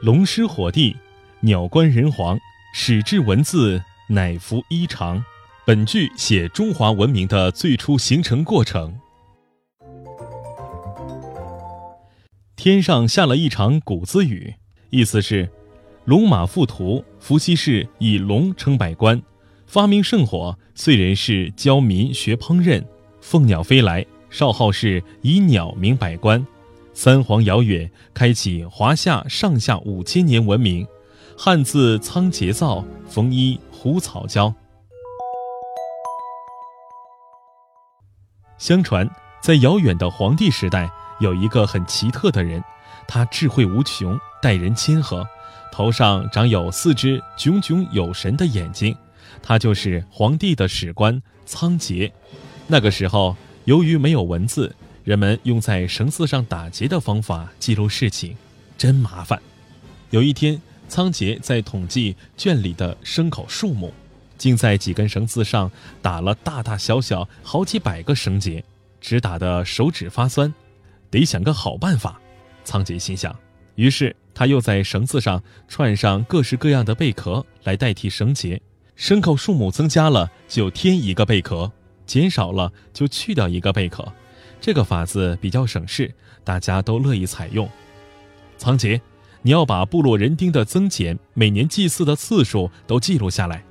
[0.00, 0.96] 龙师火帝，
[1.40, 2.38] 鸟官人皇，
[2.74, 5.22] 始制文字，乃服衣裳。
[5.64, 8.98] 本剧写中华文明的最初形成过程。
[12.56, 14.54] 天上下了一场谷子雨，
[14.90, 15.48] 意思是，
[16.04, 19.22] 龙马附图，伏羲氏以龙称百官，
[19.66, 22.84] 发明圣火，燧人氏教民学烹饪，
[23.20, 26.44] 凤鸟飞来，少昊氏以鸟名百官。
[26.94, 30.86] 三皇遥远，开启华夏上下五千年文明。
[31.36, 34.54] 汉字仓颉造，冯一胡草教。
[38.58, 39.08] 相传，
[39.42, 42.62] 在遥远的黄帝时代，有一个很奇特的人，
[43.08, 45.26] 他智慧无穷，待人亲和，
[45.72, 48.94] 头上长有四只炯炯有神的眼睛。
[49.42, 52.12] 他就是黄帝的史官仓颉。
[52.66, 53.34] 那个时候，
[53.64, 54.76] 由于没有文字。
[55.04, 58.36] 人们用在绳子上打结的方法记录事情，
[58.78, 59.40] 真麻烦。
[60.10, 63.92] 有一天，仓颉在统计圈里的牲口数目，
[64.38, 68.62] 竟在几根绳子上打了大大小小好几百个绳结，
[69.00, 70.52] 直打得手指发酸。
[71.10, 72.20] 得想个好办法，
[72.64, 73.34] 仓颉心想。
[73.74, 78.60] 于是他又在绳子上串上各式各样的贝壳来代替绳结。
[78.96, 81.72] 牲口数目增加了，就添一个贝壳；
[82.06, 84.12] 减少了，就去掉一个贝壳。
[84.62, 87.68] 这个法子比较省事，大家都乐意采用。
[88.56, 89.00] 仓颉，
[89.42, 93.64] 你要把部落人丁的增减、每年祭祀的次数都记录下来。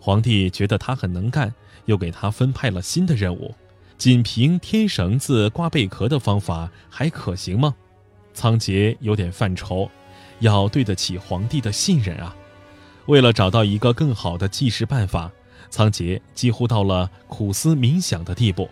[0.00, 1.52] 皇帝觉得他很能干，
[1.84, 3.54] 又给他分派了新的任务。
[3.98, 7.74] 仅凭添绳子、挂贝壳的方法还可行吗？
[8.32, 9.90] 仓颉有点犯愁，
[10.40, 12.34] 要对得起皇帝的信任啊。
[13.04, 15.30] 为了找到一个更好的计时办法，
[15.68, 18.70] 仓颉几乎到了苦思冥想的地步。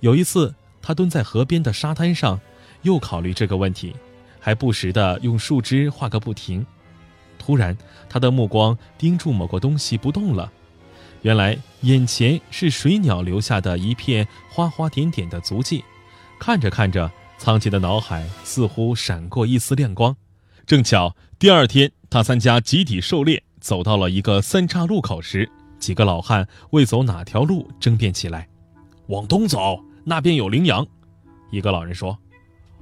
[0.00, 0.52] 有一次。
[0.88, 2.40] 他蹲在河边的沙滩上，
[2.80, 3.94] 又考虑这个问题，
[4.40, 6.64] 还不时地用树枝画个不停。
[7.38, 7.76] 突然，
[8.08, 10.50] 他的目光盯住某个东西不动了。
[11.20, 15.84] 原来，眼前是水鸟留下的一片花花点点的足迹。
[16.40, 20.16] 看着看着，仓颉的脑海似乎闪过一丝亮光。
[20.66, 28.48] 正巧第二天，他参加集体狩猎，走到了一个三岔路口时，几个老汉为走哪条路争辩起来
[29.08, 30.86] ：“往东走。”那边有羚羊，
[31.50, 32.18] 一个老人说：“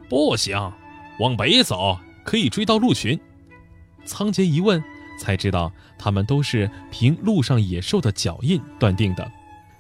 [0.09, 0.57] 不行，
[1.19, 3.19] 往北走可以追到鹿群。”
[4.07, 4.81] 仓颉一问，
[5.19, 9.29] 才知道他们都是凭路上野兽的脚印断定的。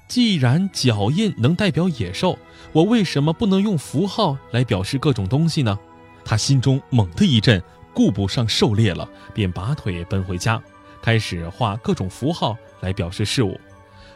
[0.09, 2.37] 既然脚印能代表野兽，
[2.73, 5.78] 我为什么不能用符号来表示各种东西呢？
[6.25, 7.63] 他心中猛地一震，
[7.95, 10.61] 顾不上狩猎了，便拔腿奔回家，
[11.01, 13.57] 开始画各种符号来表示事物。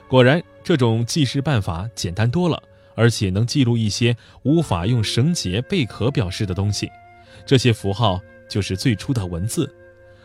[0.09, 2.61] 果然，这种记事办法简单多了。
[3.00, 6.87] 而且能记录一些无法用绳结、贝壳表示的东西，
[7.47, 9.75] 这些符号就是最初的文字。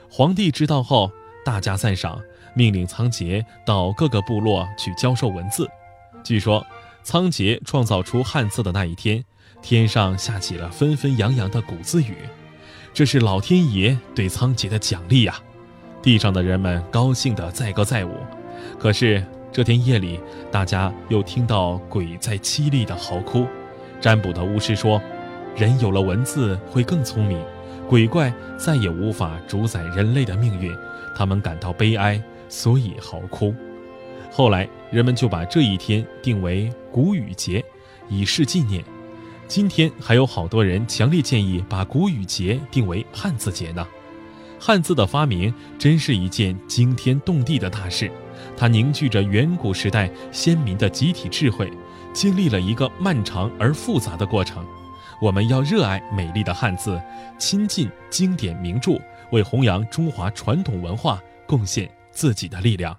[0.09, 1.09] 皇帝知道后
[1.45, 2.21] 大加赞赏，
[2.53, 5.65] 命令仓颉到各个部落去教授文字。
[6.21, 6.67] 据说，
[7.01, 9.23] 仓颉创造出汉字的那一天，
[9.61, 12.17] 天上下起了纷纷扬扬的谷子雨，
[12.93, 15.39] 这是老天爷对仓颉的奖励呀！
[16.03, 18.17] 地上的人们高兴得载歌载舞，
[18.77, 19.25] 可是。
[19.55, 20.19] 这天夜里，
[20.51, 23.47] 大家又听到鬼在凄厉的嚎哭。
[24.01, 25.01] 占卜的巫师说，
[25.55, 27.41] 人有了文字会更聪明，
[27.87, 30.75] 鬼怪再也无法主宰人类的命运，
[31.15, 33.55] 他们感到悲哀，所以嚎哭。
[34.29, 37.63] 后来，人们就把这一天定为谷雨节，
[38.09, 38.83] 以示纪念。
[39.47, 43.87] 今天还有好多人强烈建议把谷雨节定为汉字节呢。
[44.65, 48.11] 汉字的发明真是一件惊天动地的大事。
[48.57, 51.71] 它凝聚着远古时代先民的集体智慧，
[52.15, 54.65] 经历了一个漫长而复杂的过程。
[55.21, 56.99] 我们要热爱美丽的汉字，
[57.37, 58.99] 亲近经典名著，
[59.29, 62.97] 为弘扬中华传统文化贡献自己的力量。